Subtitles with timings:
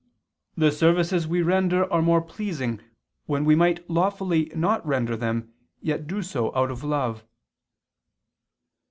[0.57, 2.79] i, 14): "The services we render are more pleasing
[3.27, 7.23] when we might lawfully not render them, yet do so out of love."